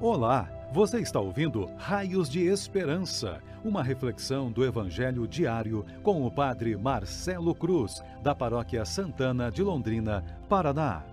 [0.00, 6.76] Olá, você está ouvindo Raios de Esperança, uma reflexão do Evangelho diário com o Padre
[6.76, 11.04] Marcelo Cruz, da Paróquia Santana de Londrina, Paraná.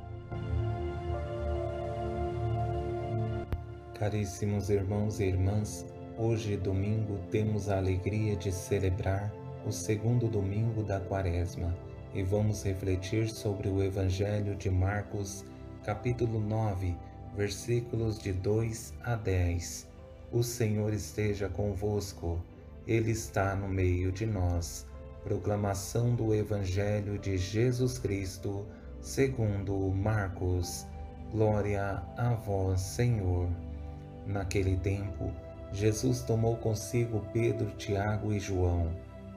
[3.95, 5.83] Caríssimos irmãos e irmãs,
[6.15, 9.33] hoje, domingo, temos a alegria de celebrar
[9.65, 11.75] o segundo domingo da Quaresma
[12.13, 15.43] e vamos refletir sobre o Evangelho de Marcos,
[15.83, 16.95] capítulo 9
[17.35, 19.87] versículos de 2 a 10.
[20.31, 22.41] O Senhor esteja convosco,
[22.87, 24.85] Ele está no meio de nós.
[25.23, 28.65] Proclamação do Evangelho de Jesus Cristo,
[29.01, 30.85] segundo Marcos.
[31.31, 33.49] Glória a vós, Senhor.
[34.25, 35.31] Naquele tempo,
[35.73, 38.91] Jesus tomou consigo Pedro, Tiago e João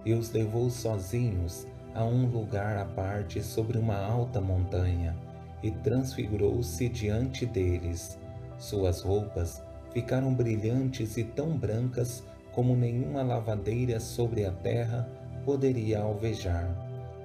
[0.04, 5.16] e os levou sozinhos a um lugar à parte sobre uma alta montanha
[5.62, 8.18] e transfigurou-se diante deles.
[8.58, 15.08] Suas roupas ficaram brilhantes e tão brancas como nenhuma lavadeira sobre a terra
[15.44, 16.76] poderia alvejar.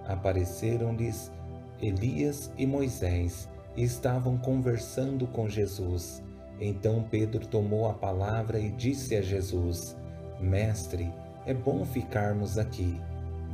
[0.07, 1.31] Apareceram-lhes
[1.81, 6.21] Elias e Moisés e estavam conversando com Jesus.
[6.59, 9.97] Então Pedro tomou a palavra e disse a Jesus:
[10.39, 11.11] Mestre,
[11.45, 12.99] é bom ficarmos aqui.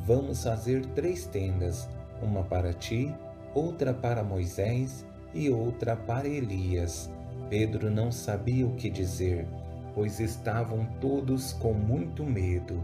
[0.06, 1.88] Vamos fazer três tendas,
[2.22, 3.14] uma para ti,
[3.54, 7.10] outra para Moisés e outra para Elias.
[7.50, 9.48] Pedro não sabia o que dizer,
[9.94, 12.84] pois estavam todos com muito medo.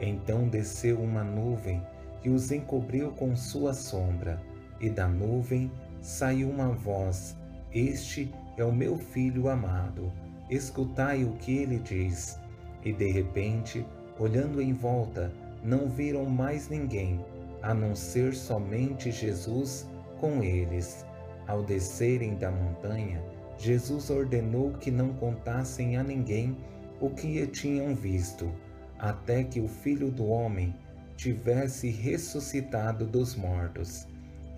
[0.00, 1.82] Então desceu uma nuvem
[2.20, 4.40] que os encobriu com sua sombra,
[4.80, 5.70] e da nuvem
[6.00, 7.36] saiu uma voz:
[7.72, 10.12] Este é o meu filho amado,
[10.50, 12.38] escutai o que ele diz.
[12.84, 13.86] E de repente,
[14.18, 17.20] olhando em volta, não viram mais ninguém
[17.64, 19.88] a não ser somente Jesus
[20.20, 21.04] com eles.
[21.46, 23.22] Ao descerem da montanha,
[23.58, 26.56] Jesus ordenou que não contassem a ninguém
[27.00, 28.52] o que tinham visto,
[28.98, 30.74] até que o Filho do Homem
[31.16, 34.06] tivesse ressuscitado dos mortos.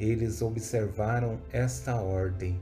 [0.01, 2.61] Eles observaram esta ordem,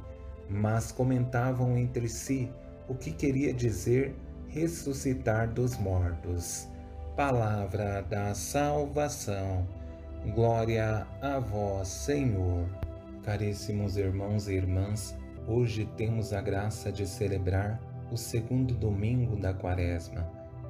[0.48, 2.50] mas comentavam entre si
[2.86, 4.14] o que queria dizer
[4.48, 6.68] ressuscitar dos mortos.
[7.16, 9.66] Palavra da salvação.
[10.32, 12.66] Glória a vós, Senhor.
[13.22, 15.14] Caríssimos irmãos e irmãs,
[15.46, 17.78] hoje temos a graça de celebrar
[18.10, 20.26] o segundo domingo da Quaresma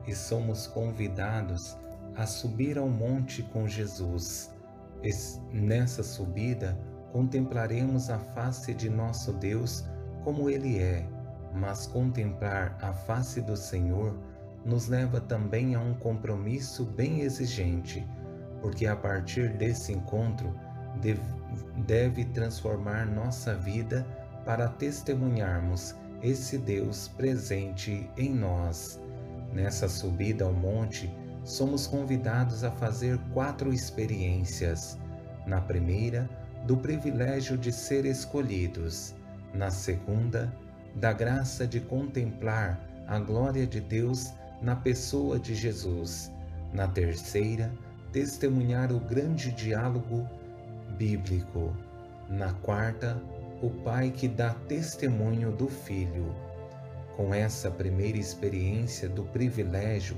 [0.09, 1.77] e somos convidados
[2.17, 4.53] a subir ao monte com Jesus.
[5.53, 6.77] Nessa subida,
[7.13, 9.85] contemplaremos a face de nosso Deus
[10.25, 11.07] como Ele é,
[11.55, 14.19] mas contemplar a face do Senhor
[14.65, 18.05] nos leva também a um compromisso bem exigente
[18.65, 20.59] porque a partir desse encontro
[21.87, 24.07] deve, transformar nossa vida
[24.43, 28.99] para testemunharmos esse Deus presente em nós.
[29.53, 31.15] Nessa subida ao monte,
[31.45, 34.99] somos convidados a fazer quatro experiências.
[35.47, 36.27] Na primeira,
[36.67, 39.15] do privilégio de ser escolhidos.
[39.53, 40.51] Na segunda,
[40.95, 44.33] da graça de contemplar a glória de Deus
[44.63, 46.33] na pessoa de Jesus.
[46.73, 47.71] Na terceira,
[48.15, 50.25] testemunhar o grande diálogo
[50.97, 51.77] bíblico.
[52.29, 53.21] Na quarta,
[53.61, 56.33] o pai que dá testemunho do filho.
[57.17, 60.17] Com essa primeira experiência do privilégio,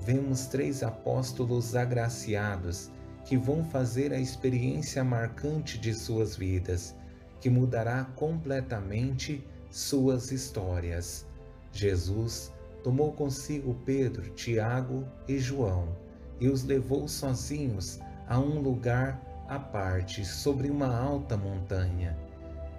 [0.00, 2.90] vemos três apóstolos agraciados
[3.24, 6.96] que vão fazer a experiência marcante de suas vidas,
[7.40, 11.24] que mudará completamente suas histórias.
[11.70, 12.52] Jesus
[12.82, 16.05] tomou consigo Pedro, Tiago e João
[16.40, 22.16] e os levou sozinhos a um lugar à parte sobre uma alta montanha.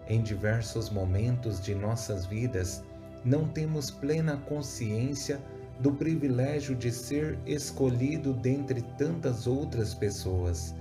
[0.07, 2.84] Em diversos momentos de nossas vidas,
[3.23, 5.40] não temos plena consciência
[5.79, 10.74] do privilégio de ser escolhido dentre tantas outras pessoas,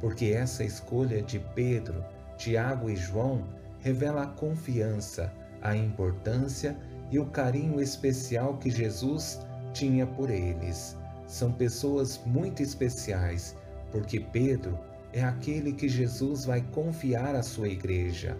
[0.00, 2.04] porque essa escolha de Pedro,
[2.36, 3.44] Tiago e João
[3.80, 5.32] revela a confiança,
[5.62, 6.76] a importância
[7.10, 9.40] e o carinho especial que Jesus
[9.72, 10.96] tinha por eles
[11.26, 13.56] são pessoas muito especiais,
[13.90, 14.78] porque Pedro
[15.12, 18.36] é aquele que Jesus vai confiar à sua igreja.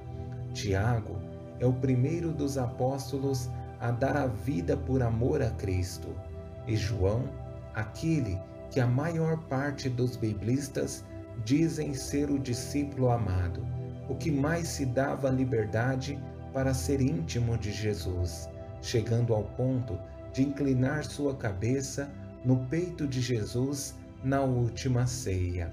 [0.52, 1.16] Tiago
[1.60, 3.48] é o primeiro dos apóstolos
[3.80, 6.08] a dar a vida por amor a Cristo.
[6.66, 7.28] E João,
[7.74, 8.38] aquele
[8.70, 11.04] que a maior parte dos biblistas
[11.44, 13.64] dizem ser o discípulo amado,
[14.08, 16.18] o que mais se dava liberdade
[16.52, 18.48] para ser íntimo de Jesus,
[18.80, 19.98] chegando ao ponto
[20.32, 22.10] de inclinar sua cabeça
[22.44, 25.72] no peito de Jesus na última ceia.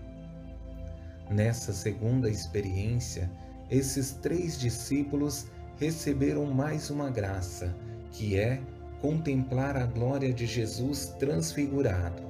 [1.30, 3.30] Nessa segunda experiência,
[3.70, 5.48] esses três discípulos
[5.78, 7.76] receberam mais uma graça
[8.12, 8.62] que é
[9.02, 12.24] contemplar a glória de Jesus transfigurado.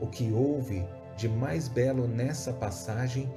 [0.00, 0.84] O que houve
[1.16, 3.28] de mais belo nessa passagem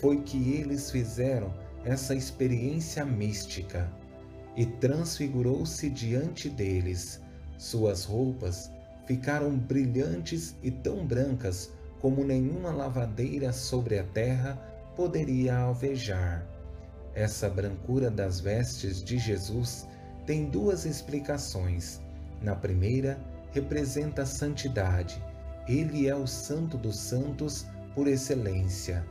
[0.00, 1.52] foi que eles fizeram
[1.84, 3.90] essa experiência mística
[4.56, 7.20] e transfigurou-se diante deles.
[7.58, 8.70] Suas roupas
[9.06, 14.56] ficaram brilhantes e tão brancas como nenhuma lavadeira sobre a terra
[14.96, 16.46] poderia alvejar.
[17.14, 19.86] Essa brancura das vestes de Jesus
[20.26, 22.00] tem duas explicações.
[22.40, 23.18] Na primeira,
[23.52, 25.22] representa a santidade.
[25.68, 29.06] Ele é o Santo dos Santos por excelência.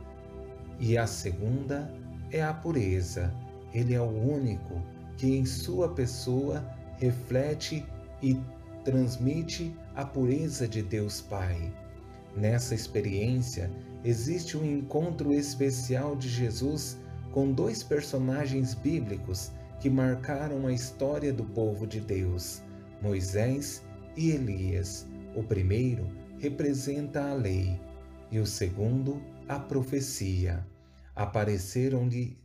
[0.78, 1.90] E a segunda
[2.30, 3.32] é a pureza.
[3.72, 4.82] Ele é o único
[5.16, 6.64] que em sua pessoa
[6.98, 7.86] reflete
[8.22, 8.38] e
[8.84, 11.72] transmite a pureza de Deus Pai.
[12.36, 13.70] Nessa experiência,
[14.04, 16.98] existe um encontro especial de Jesus
[17.30, 22.62] com dois personagens bíblicos que marcaram a história do povo de Deus,
[23.00, 23.82] Moisés
[24.16, 25.06] e Elias.
[25.34, 26.06] O primeiro
[26.38, 27.80] representa a lei
[28.30, 30.66] e o segundo a profecia.
[31.14, 32.38] Apareceram-lhe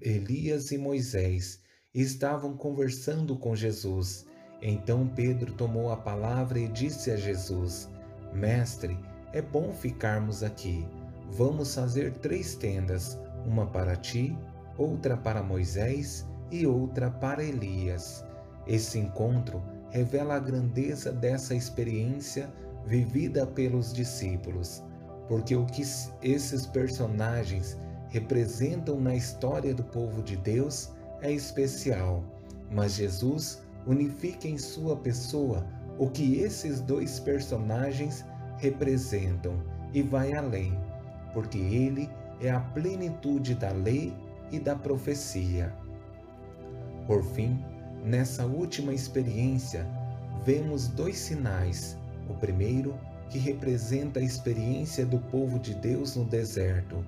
[0.00, 1.60] Elias e Moisés
[1.94, 4.26] estavam conversando com Jesus.
[4.62, 7.88] Então Pedro tomou a palavra e disse a Jesus:
[8.32, 8.98] Mestre,
[9.32, 10.86] é bom ficarmos aqui.
[11.30, 14.36] Vamos fazer três tendas, uma para ti,
[14.78, 18.24] outra para Moisés e outra para Elias.
[18.66, 22.52] Esse encontro revela a grandeza dessa experiência
[22.86, 24.82] vivida pelos discípulos,
[25.28, 25.82] porque o que
[26.22, 27.78] esses personagens
[28.08, 30.92] representam na história do povo de Deus
[31.22, 32.22] é especial,
[32.70, 35.66] mas Jesus unifica em sua pessoa
[35.98, 38.24] o que esses dois personagens
[38.58, 40.76] representam e vai além,
[41.32, 42.08] porque ele
[42.40, 44.12] é a plenitude da lei
[44.50, 45.72] e da profecia.
[47.06, 47.62] Por fim,
[48.04, 49.86] nessa última experiência,
[50.44, 51.96] vemos dois sinais.
[52.28, 52.94] O primeiro,
[53.28, 57.04] que representa a experiência do povo de Deus no deserto,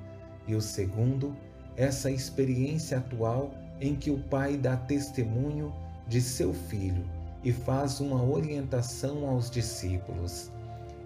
[0.46, 1.37] e o segundo,
[1.76, 5.73] essa experiência atual em que o pai dá testemunho
[6.06, 7.05] de seu filho
[7.43, 10.50] e faz uma orientação aos discípulos.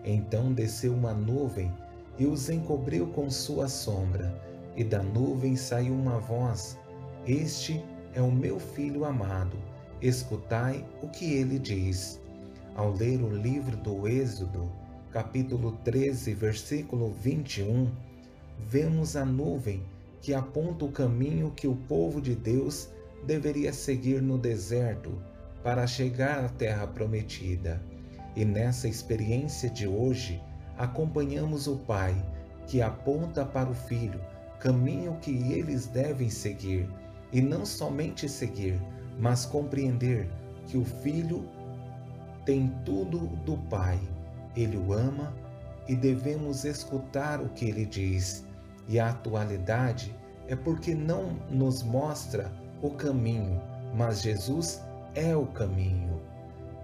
[0.05, 1.73] Então desceu uma nuvem
[2.19, 4.35] e os encobriu com sua sombra,
[4.77, 6.79] e da nuvem saiu uma voz:
[7.27, 9.57] Este é o meu filho amado,
[10.01, 12.21] escutai o que ele diz.
[12.75, 14.71] Ao ler o livro do Êxodo,
[15.11, 17.91] capítulo 13, versículo 21,
[18.59, 19.83] vemos a nuvem
[20.23, 22.89] que aponta o caminho que o povo de Deus
[23.27, 25.23] deveria seguir no deserto
[25.63, 27.81] para chegar à terra prometida.
[28.35, 30.43] E nessa experiência de hoje,
[30.79, 32.15] acompanhamos o Pai
[32.67, 34.21] que aponta para o Filho
[34.61, 36.87] caminho que eles devem seguir,
[37.33, 38.79] e não somente seguir,
[39.19, 40.29] mas compreender
[40.67, 41.49] que o Filho
[42.45, 43.99] tem tudo do Pai.
[44.55, 45.33] Ele o ama
[45.89, 48.45] e devemos escutar o que ele diz
[48.89, 50.15] e a atualidade
[50.49, 52.53] é porque não nos mostra
[52.83, 53.61] o caminho,
[53.95, 54.83] mas Jesus
[55.15, 56.21] é o caminho.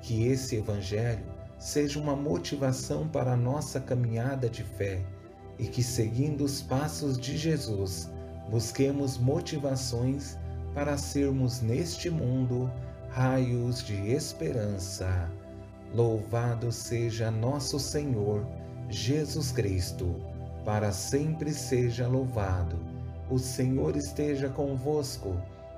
[0.03, 1.25] Que esse Evangelho
[1.59, 5.03] seja uma motivação para a nossa caminhada de fé
[5.59, 8.11] e que, seguindo os passos de Jesus,
[8.51, 10.37] busquemos motivações
[10.75, 12.71] para sermos neste mundo
[13.09, 15.31] raios de esperança.
[15.95, 18.47] Louvado seja nosso Senhor
[18.89, 20.15] Jesus Cristo
[20.67, 22.77] para sempre seja louvado.
[23.31, 25.41] O Senhor esteja convosco,